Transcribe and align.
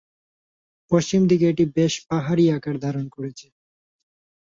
পশ্চিম 0.91 1.21
দিকে 1.29 1.45
এটি 1.49 1.65
বেশ 1.77 1.93
পাহাড়ি 2.09 2.45
আকার 2.57 2.75
ধারণ 2.85 3.05
করেছে। 3.15 3.47